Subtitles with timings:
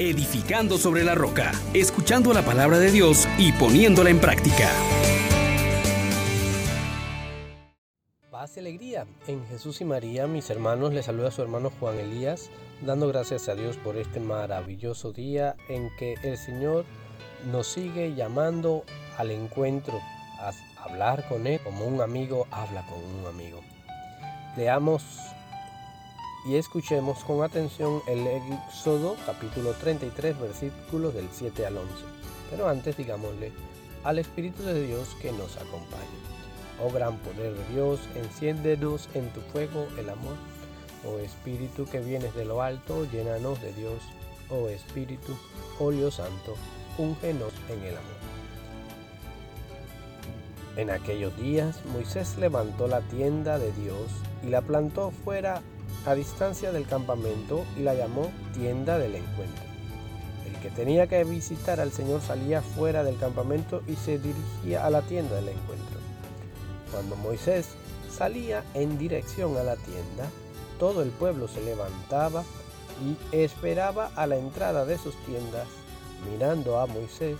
[0.00, 4.70] edificando sobre la roca, escuchando la palabra de Dios y poniéndola en práctica.
[8.30, 12.48] Paz y alegría en Jesús y María, mis hermanos, les saluda su hermano Juan Elías,
[12.80, 16.86] dando gracias a Dios por este maravilloso día en que el Señor
[17.52, 18.84] nos sigue llamando
[19.18, 20.00] al encuentro,
[20.40, 23.60] a hablar con Él como un amigo habla con un amigo.
[24.56, 25.04] Leamos
[26.44, 31.92] y escuchemos con atención el Éxodo capítulo 33 versículos del 7 al 11.
[32.50, 33.52] Pero antes digámosle
[34.04, 36.30] al Espíritu de Dios que nos acompañe.
[36.82, 40.34] Oh gran poder de Dios, enciéndenos en tu fuego el amor.
[41.06, 44.00] Oh Espíritu que vienes de lo alto, llénanos de Dios.
[44.48, 45.36] Oh Espíritu,
[45.78, 46.54] oh Dios Santo,
[46.96, 48.20] úngenos en el amor.
[50.76, 54.10] En aquellos días Moisés levantó la tienda de Dios
[54.42, 55.60] y la plantó fuera
[56.06, 59.64] a distancia del campamento y la llamó tienda del encuentro.
[60.46, 64.90] El que tenía que visitar al Señor salía fuera del campamento y se dirigía a
[64.90, 65.98] la tienda del encuentro.
[66.90, 67.68] Cuando Moisés
[68.10, 70.28] salía en dirección a la tienda,
[70.78, 72.42] todo el pueblo se levantaba
[73.04, 75.68] y esperaba a la entrada de sus tiendas,
[76.30, 77.36] mirando a Moisés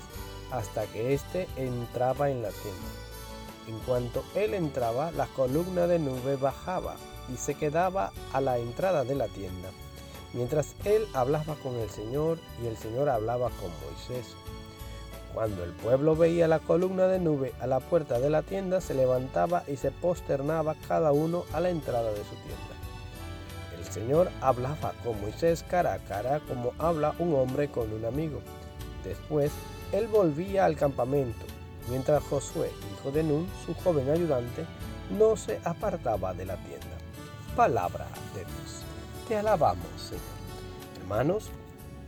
[0.53, 3.10] hasta que éste entraba en la tienda.
[3.71, 6.97] En cuanto él entraba, la columna de nube bajaba
[7.33, 9.69] y se quedaba a la entrada de la tienda,
[10.33, 14.35] mientras él hablaba con el Señor y el Señor hablaba con Moisés.
[15.33, 18.93] Cuando el pueblo veía la columna de nube a la puerta de la tienda, se
[18.93, 22.75] levantaba y se posternaba cada uno a la entrada de su tienda.
[23.79, 28.41] El Señor hablaba con Moisés cara a cara como habla un hombre con un amigo.
[29.05, 29.53] Después,
[29.93, 31.47] él volvía al campamento,
[31.91, 34.65] mientras Josué, hijo de Nun, su joven ayudante,
[35.19, 36.87] no se apartaba de la tienda
[37.57, 38.83] palabra de Dios.
[39.29, 40.23] Te alabamos, Señor.
[41.01, 41.51] Hermanos,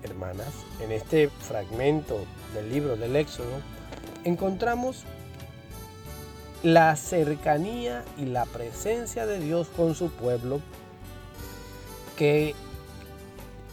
[0.03, 3.61] hermanas, en este fragmento del libro del Éxodo
[4.25, 5.05] encontramos
[6.63, 10.61] la cercanía y la presencia de Dios con su pueblo,
[12.17, 12.55] que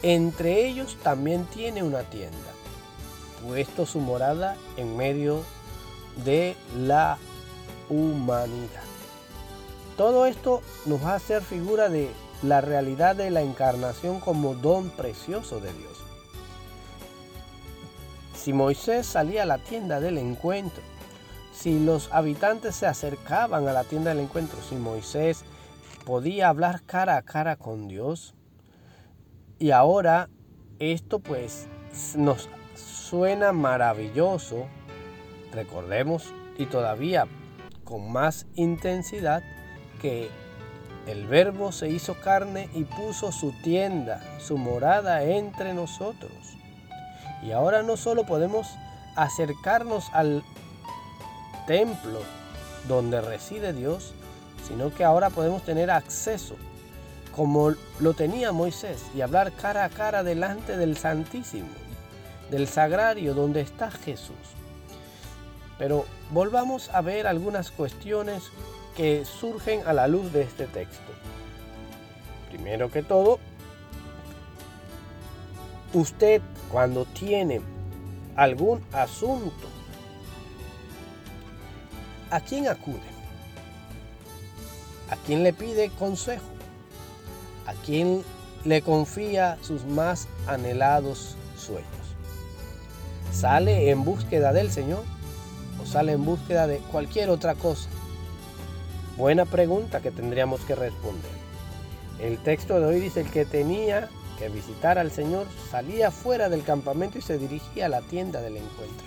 [0.02, 2.36] entre ellos también tiene una tienda,
[3.46, 5.44] puesto su morada en medio
[6.24, 7.18] de la
[7.88, 8.82] humanidad.
[9.96, 12.10] Todo esto nos va a hacer figura de
[12.42, 15.98] la realidad de la encarnación como don precioso de Dios.
[18.34, 20.82] Si Moisés salía a la tienda del encuentro,
[21.52, 25.44] si los habitantes se acercaban a la tienda del encuentro, si Moisés
[26.06, 28.34] podía hablar cara a cara con Dios,
[29.58, 30.30] y ahora
[30.78, 31.68] esto pues
[32.16, 34.66] nos suena maravilloso,
[35.52, 37.26] recordemos, y todavía
[37.84, 39.42] con más intensidad,
[40.00, 40.30] que
[41.06, 46.32] el verbo se hizo carne y puso su tienda, su morada entre nosotros.
[47.42, 48.68] Y ahora no solo podemos
[49.16, 50.44] acercarnos al
[51.66, 52.20] templo
[52.86, 54.14] donde reside Dios,
[54.66, 56.56] sino que ahora podemos tener acceso,
[57.34, 61.68] como lo tenía Moisés, y hablar cara a cara delante del Santísimo,
[62.50, 64.36] del Sagrario donde está Jesús.
[65.80, 68.42] Pero volvamos a ver algunas cuestiones
[68.94, 71.10] que surgen a la luz de este texto.
[72.50, 73.38] Primero que todo,
[75.94, 77.62] usted cuando tiene
[78.36, 79.68] algún asunto,
[82.30, 83.00] ¿a quién acude?
[85.08, 86.44] ¿A quién le pide consejo?
[87.66, 88.22] ¿A quién
[88.66, 91.86] le confía sus más anhelados sueños?
[93.32, 95.04] ¿Sale en búsqueda del Señor
[95.82, 97.88] o sale en búsqueda de cualquier otra cosa?
[99.16, 101.32] Buena pregunta que tendríamos que responder.
[102.20, 104.08] El texto de hoy dice el que tenía
[104.38, 108.56] que visitar al Señor salía fuera del campamento y se dirigía a la tienda del
[108.56, 109.06] encuentro.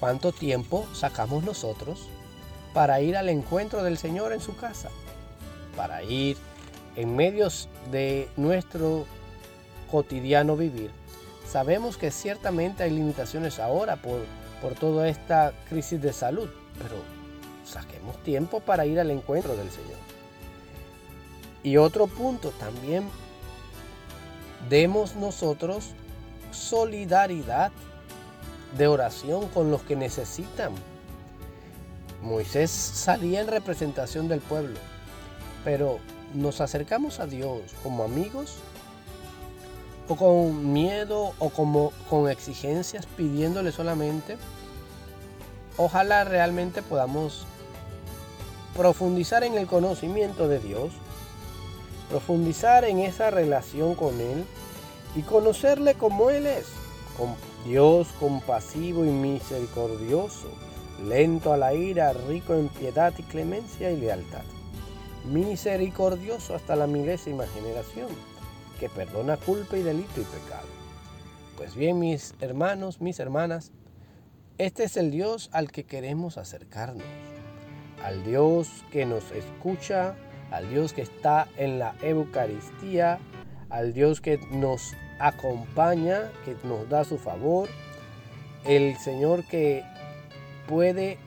[0.00, 2.08] ¿Cuánto tiempo sacamos nosotros
[2.72, 4.88] para ir al encuentro del Señor en su casa?
[5.76, 6.36] Para ir
[6.96, 9.06] en medios de nuestro
[9.90, 10.90] cotidiano vivir.
[11.46, 14.20] Sabemos que ciertamente hay limitaciones ahora por,
[14.62, 16.48] por toda esta crisis de salud,
[16.78, 16.94] pero
[17.66, 19.98] saquemos tiempo para ir al encuentro del Señor.
[21.64, 23.08] Y otro punto también,
[24.70, 25.90] demos nosotros
[26.52, 27.72] solidaridad
[28.78, 30.72] de oración con los que necesitan.
[32.22, 34.78] Moisés salía en representación del pueblo,
[35.64, 35.98] pero
[36.34, 38.58] nos acercamos a Dios como amigos
[40.12, 44.36] o con miedo o como con exigencias pidiéndole solamente.
[45.78, 47.46] Ojalá realmente podamos
[48.76, 50.92] profundizar en el conocimiento de Dios,
[52.10, 54.44] profundizar en esa relación con Él
[55.16, 56.66] y conocerle como Él es,
[57.16, 57.34] con
[57.66, 60.48] Dios compasivo y misericordioso,
[61.06, 64.44] lento a la ira, rico en piedad y clemencia y lealtad,
[65.24, 68.08] misericordioso hasta la milésima generación,
[68.82, 70.66] que perdona culpa y delito y pecado.
[71.56, 73.70] Pues bien, mis hermanos, mis hermanas,
[74.58, 77.06] este es el Dios al que queremos acercarnos,
[78.02, 80.16] al Dios que nos escucha,
[80.50, 83.20] al Dios que está en la Eucaristía,
[83.70, 87.68] al Dios que nos acompaña, que nos da su favor,
[88.64, 89.84] el Señor que
[90.66, 91.18] puede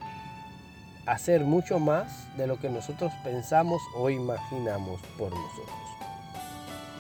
[1.06, 5.95] hacer mucho más de lo que nosotros pensamos o imaginamos por nosotros.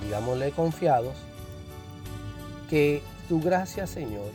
[0.03, 1.15] Digámosle confiados
[2.69, 4.31] que tu gracia, Señor,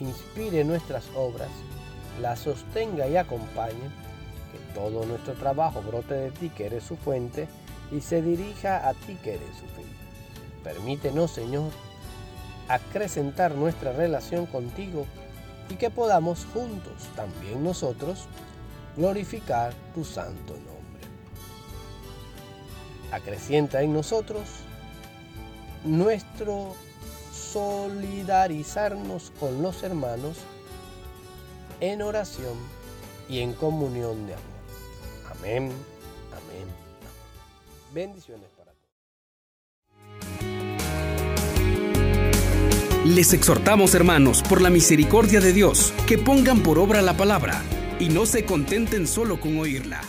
[0.00, 1.50] inspire nuestras obras,
[2.20, 3.90] las sostenga y acompañe,
[4.52, 7.48] que todo nuestro trabajo brote de ti, que eres su fuente,
[7.90, 9.86] y se dirija a ti, que eres su fin.
[10.62, 11.70] Permítenos, Señor,
[12.68, 15.06] acrecentar nuestra relación contigo
[15.68, 18.26] y que podamos juntos, también nosotros,
[18.96, 20.72] glorificar tu santo nombre.
[23.10, 24.42] Acrecienta en nosotros
[25.84, 26.74] nuestro
[27.52, 30.38] solidarizarnos con los hermanos
[31.80, 32.54] en oración
[33.28, 34.46] y en comunión de amor.
[35.38, 35.72] Amén, amén,
[36.30, 36.66] amén.
[37.92, 38.82] Bendiciones para todos.
[43.04, 47.60] Les exhortamos, hermanos, por la misericordia de Dios, que pongan por obra la palabra
[47.98, 50.00] y no se contenten solo con oírla.